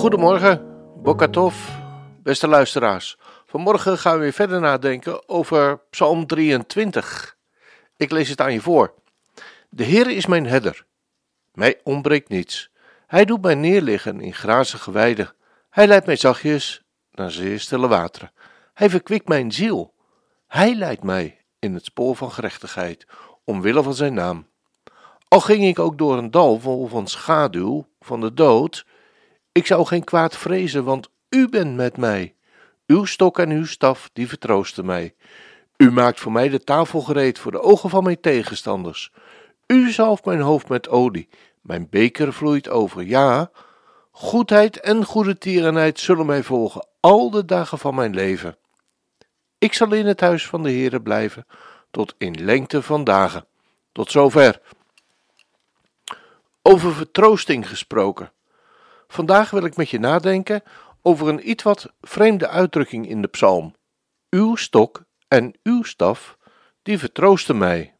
[0.00, 0.66] Goedemorgen,
[1.02, 1.54] Bokatov,
[2.22, 3.18] beste luisteraars.
[3.46, 7.36] Vanmorgen gaan we weer verder nadenken over Psalm 23.
[7.96, 8.94] Ik lees het aan je voor.
[9.68, 10.84] De Heer is mijn herder.
[11.52, 12.70] Mij ontbreekt niets.
[13.06, 15.32] Hij doet mij neerliggen in grazige weiden.
[15.70, 18.32] Hij leidt mij zachtjes naar zeer stille wateren.
[18.74, 19.94] Hij verkwikt mijn ziel.
[20.46, 23.06] Hij leidt mij in het spoor van gerechtigheid,
[23.44, 24.46] omwille van zijn naam.
[25.28, 28.84] Al ging ik ook door een dal vol van schaduw van de dood,
[29.52, 32.34] ik zou geen kwaad vrezen, want u bent met mij.
[32.86, 35.14] Uw stok en uw staf, die vertroosten mij.
[35.76, 39.12] U maakt voor mij de tafel gereed voor de ogen van mijn tegenstanders.
[39.66, 41.28] U zalft mijn hoofd met olie,
[41.60, 43.02] mijn beker vloeit over.
[43.02, 43.50] Ja,
[44.10, 48.56] goedheid en goede tierenheid zullen mij volgen al de dagen van mijn leven.
[49.58, 51.46] Ik zal in het huis van de Heere blijven
[51.90, 53.46] tot in lengte van dagen.
[53.92, 54.60] Tot zover.
[56.62, 58.32] Over vertroosting gesproken.
[59.10, 60.62] Vandaag wil ik met je nadenken
[61.02, 63.74] over een iets wat vreemde uitdrukking in de psalm.
[64.28, 66.36] Uw stok en uw staf,
[66.82, 67.96] die vertroosten mij.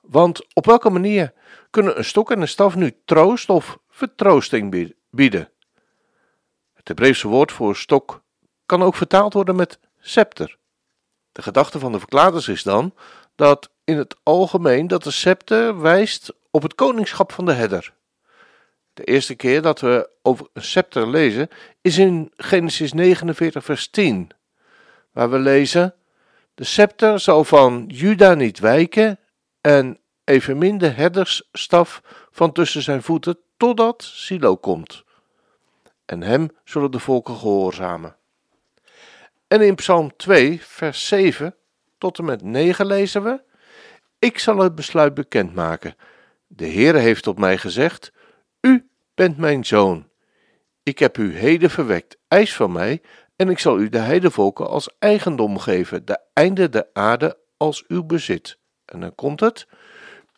[0.00, 1.32] Want op welke manier
[1.70, 5.50] kunnen een stok en een staf nu troost of vertroosting bieden?
[6.72, 8.22] Het Hebreeuwse woord voor stok
[8.66, 10.58] kan ook vertaald worden met scepter.
[11.32, 12.94] De gedachte van de verkladers is dan
[13.34, 17.94] dat in het algemeen dat de scepter wijst op het koningschap van de herder.
[18.94, 21.48] De eerste keer dat we over een scepter lezen
[21.80, 24.30] is in Genesis 49, vers 10,
[25.12, 25.94] waar we lezen:
[26.54, 29.18] De scepter zal van Juda niet wijken
[29.60, 35.04] en evenmin de herdersstaf van tussen zijn voeten, totdat Silo komt.
[36.04, 38.16] En hem zullen de volken gehoorzamen.
[39.48, 41.56] En in Psalm 2, vers 7
[41.98, 43.42] tot en met 9 lezen we:
[44.18, 45.96] Ik zal het besluit bekendmaken.
[46.46, 48.12] De Heere heeft tot mij gezegd:
[49.22, 50.08] bent mijn zoon.
[50.82, 53.02] Ik heb u heden verwekt, eis van mij,
[53.36, 58.04] en ik zal u de heidevolken als eigendom geven, de einde der aarde als uw
[58.04, 58.58] bezit.
[58.84, 59.66] En dan komt het: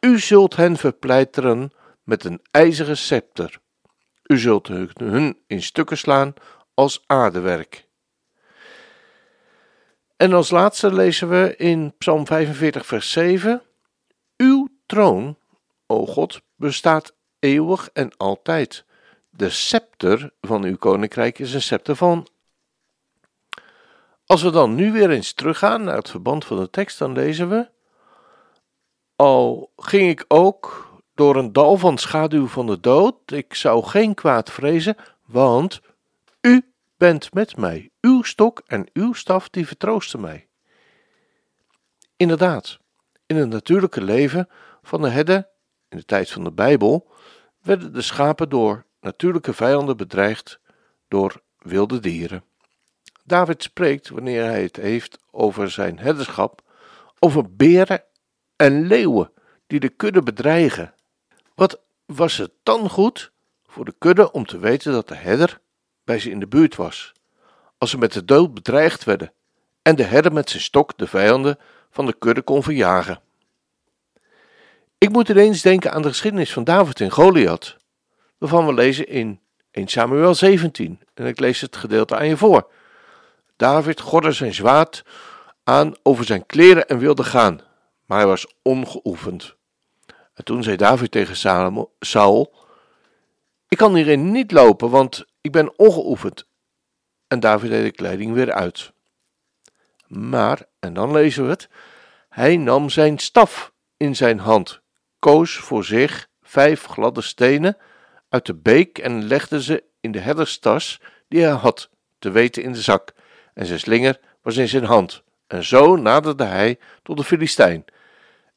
[0.00, 1.72] U zult hen verpleiteren
[2.02, 3.58] met een ijzeren scepter.
[4.22, 6.34] U zult hun in stukken slaan
[6.74, 7.88] als aardewerk.
[10.16, 13.62] En als laatste lezen we in Psalm 45, vers 7:
[14.36, 15.38] Uw troon,
[15.86, 18.84] o God, bestaat eeuwig en altijd.
[19.30, 22.26] De scepter van uw koninkrijk is een scepter van.
[24.26, 27.48] Als we dan nu weer eens teruggaan naar het verband van de tekst, dan lezen
[27.48, 27.68] we:
[29.16, 34.14] Al ging ik ook door een dal van schaduw van de dood, ik zou geen
[34.14, 35.80] kwaad vrezen, want
[36.40, 37.90] u bent met mij.
[38.00, 40.46] Uw stok en uw staf die vertroosten mij.
[42.16, 42.78] Inderdaad,
[43.26, 44.48] in het natuurlijke leven
[44.82, 45.50] van de herder
[45.92, 47.08] in de tijd van de Bijbel
[47.62, 50.60] werden de schapen door natuurlijke vijanden bedreigd
[51.08, 52.44] door wilde dieren.
[53.24, 56.62] David spreekt, wanneer hij het heeft over zijn herderschap,
[57.18, 58.02] over beren
[58.56, 59.30] en leeuwen
[59.66, 60.94] die de kudde bedreigen.
[61.54, 63.32] Wat was het dan goed
[63.66, 65.60] voor de kudde om te weten dat de herder
[66.04, 67.12] bij ze in de buurt was,
[67.78, 69.32] als ze met de dood bedreigd werden
[69.82, 71.58] en de herder met zijn stok de vijanden
[71.90, 73.20] van de kudde kon verjagen.
[75.02, 77.76] Ik moet ineens denken aan de geschiedenis van David en Goliath,
[78.38, 79.40] waarvan we lezen in
[79.70, 81.00] 1 Samuel 17.
[81.14, 82.70] En ik lees het gedeelte aan je voor.
[83.56, 85.04] David gordde zijn zwaard
[85.64, 87.60] aan over zijn kleren en wilde gaan,
[88.06, 89.56] maar hij was ongeoefend.
[90.34, 91.36] En toen zei David tegen
[91.98, 92.54] Saul:
[93.68, 96.46] Ik kan hierin niet lopen, want ik ben ongeoefend.
[97.26, 98.92] En David deed de kleding weer uit.
[100.06, 101.68] Maar, en dan lezen we het,
[102.28, 104.81] hij nam zijn staf in zijn hand
[105.22, 107.76] koos voor zich vijf gladde stenen
[108.28, 112.72] uit de beek en legde ze in de herderstas die hij had, te weten in
[112.72, 113.12] de zak,
[113.54, 115.22] en zijn slinger was in zijn hand.
[115.46, 117.84] En zo naderde hij tot de Filistijn.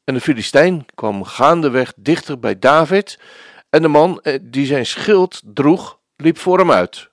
[0.04, 3.18] En de Filistijn kwam gaandeweg dichter bij David,
[3.70, 7.10] en de man eh, die zijn schild droeg, liep voor hem uit.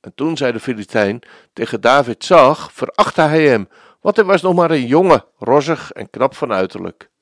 [0.00, 1.20] En toen zei de Filistijn
[1.52, 3.68] tegen David zag, verachtte hij hem,
[4.00, 7.12] want hij was nog maar een jongen, rossig en knap van uiterlijk.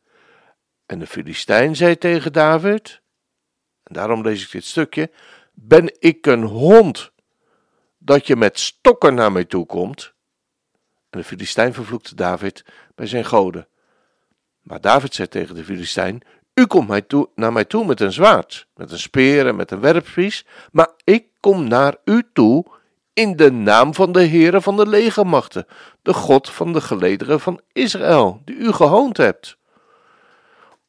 [0.92, 3.00] En de Filistijn zei tegen David,
[3.82, 5.10] En daarom lees ik dit stukje.
[5.52, 7.12] Ben ik een hond
[7.98, 10.12] dat je met stokken naar mij toe komt?
[11.10, 13.68] En de Filistijn vervloekte David bij zijn goden.
[14.62, 16.22] Maar David zei tegen de Filistijn:
[16.54, 19.70] U komt mij toe, naar mij toe met een zwaard, met een speer en met
[19.70, 22.64] een werpvries, maar ik kom naar u toe
[23.12, 25.66] in de naam van de Heere van de legermachten,
[26.02, 29.60] de God van de gelederen van Israël, die u gehoond hebt.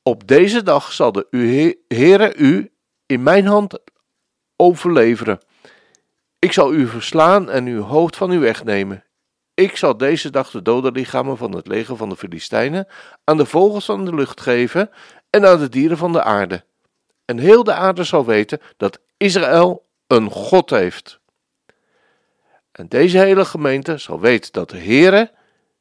[0.04, 1.28] Op deze dag zal de
[1.88, 2.72] Heere u
[3.06, 3.80] in mijn hand
[4.56, 5.40] overleveren.
[6.40, 9.04] Ik zal u verslaan en uw hoofd van u wegnemen.
[9.54, 12.88] Ik zal deze dag de dode lichamen van het leger van de Filistijnen
[13.24, 14.90] aan de vogels van de lucht geven
[15.30, 16.64] en aan de dieren van de aarde.
[17.26, 21.20] En heel de aarde zal weten dat Israël een God heeft.
[22.72, 25.32] En deze hele gemeente zal weten dat de Heere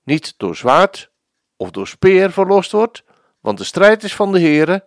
[0.05, 1.11] niet door zwaard
[1.57, 3.05] of door speer verlost wordt,
[3.43, 4.85] want de strijd is van de Heere.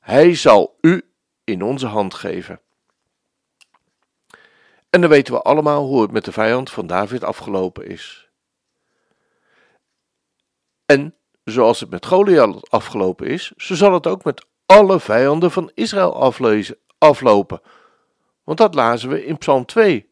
[0.00, 1.10] Hij zal u
[1.44, 2.60] in onze hand geven.
[4.90, 8.30] En dan weten we allemaal hoe het met de vijand van David afgelopen is.
[10.86, 11.14] En
[11.44, 16.14] zoals het met Goliath afgelopen is, zo zal het ook met alle vijanden van Israël
[16.14, 17.60] aflezen, aflopen.
[18.44, 20.10] Want dat lazen we in Psalm 2.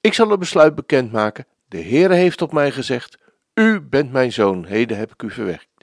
[0.00, 1.46] Ik zal het besluit bekendmaken.
[1.68, 3.18] De Heere heeft op mij gezegd:
[3.54, 5.75] U bent mijn zoon, heden heb ik u verwekt.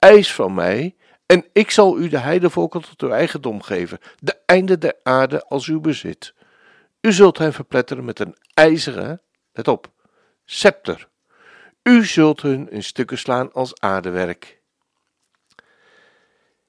[0.00, 4.78] Eis van mij, en ik zal u de heidevolken tot uw eigendom geven, de einde
[4.78, 6.34] der aarde als uw bezit.
[7.00, 9.20] U zult hen verpletteren met een ijzeren,
[9.52, 9.90] let op,
[10.44, 11.08] scepter.
[11.82, 14.60] U zult hun in stukken slaan als aardewerk.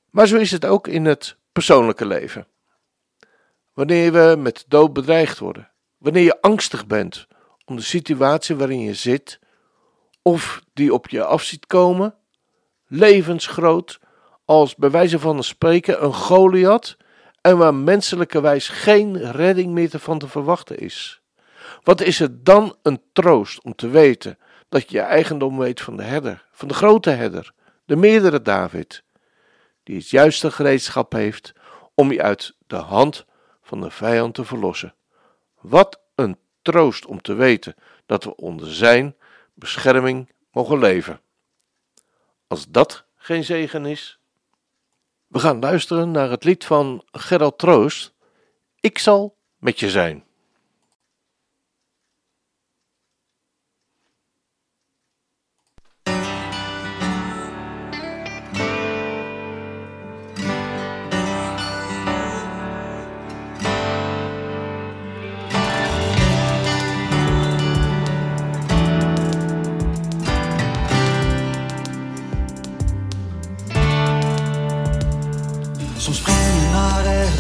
[0.10, 2.48] Maar zo is het ook in het persoonlijke leven.
[3.74, 7.28] Wanneer we met dood bedreigd worden, wanneer je angstig bent
[7.66, 9.40] om de situatie waarin je zit,
[10.22, 12.16] of die op je af ziet komen,
[12.92, 14.00] levensgroot,
[14.46, 16.98] als bij wijze van spreken een Goliath,
[17.42, 21.22] en waar menselijkerwijs geen redding meer van te verwachten is.
[21.84, 24.38] Wat is het dan een troost om te weten
[24.70, 27.54] dat je je eigendom weet van de herder, van de grote herder,
[27.86, 29.04] de meerdere David,
[29.84, 31.54] die het juiste gereedschap heeft
[31.94, 33.26] om je uit de hand
[33.62, 34.94] van de vijand te verlossen.
[35.62, 39.16] Wat een troost om te weten dat we onder zijn
[39.54, 41.20] bescherming mogen leven.
[42.52, 44.20] Als dat geen zegen is,
[45.28, 48.14] we gaan luisteren naar het lied van Gerald Troost.
[48.80, 50.24] Ik zal met je zijn.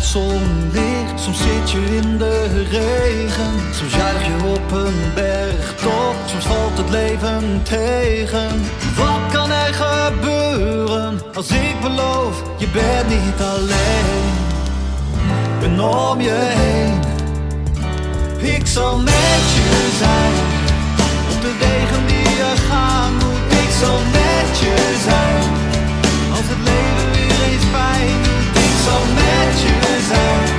[0.01, 3.53] Zonlicht, soms zit je in de regen.
[3.73, 8.49] Soms juich je op een bergtop, soms valt het leven tegen.
[8.97, 14.29] Wat kan er gebeuren als ik beloof, je bent niet alleen.
[15.59, 16.99] Ben om je heen,
[18.55, 20.33] ik zal met je zijn.
[21.35, 24.20] Op de wegen die je gaan moet, ik zal met
[29.57, 30.50] zal met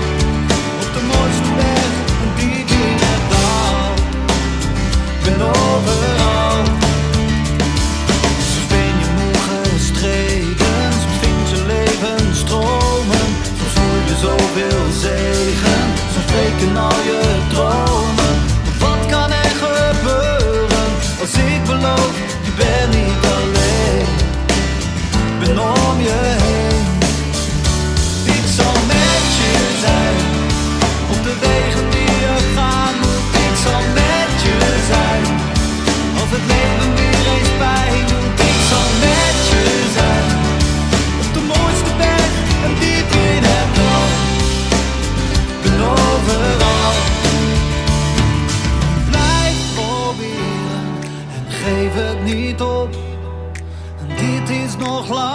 [52.33, 52.89] nandito,
[54.09, 55.32] nandito is nog lang.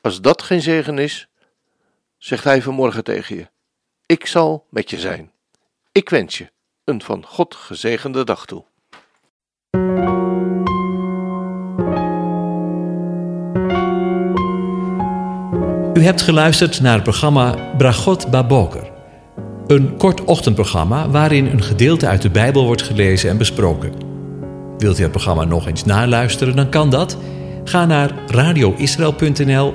[0.00, 1.28] Als dat geen zegen is,
[2.18, 3.48] zegt hij vanmorgen tegen je:
[4.06, 5.32] Ik zal met je zijn.
[5.92, 6.50] Ik wens je
[6.84, 8.64] een van God gezegende dag toe.
[15.94, 18.90] U hebt geluisterd naar het programma Bragot Baboker.
[19.66, 23.92] Een kort ochtendprogramma waarin een gedeelte uit de Bijbel wordt gelezen en besproken.
[24.78, 27.18] Wilt u het programma nog eens naluisteren, dan kan dat.
[27.64, 29.74] Ga naar radioisrael.nl